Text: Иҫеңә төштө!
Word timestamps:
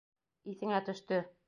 Иҫеңә 0.53 0.81
төштө! 0.89 1.25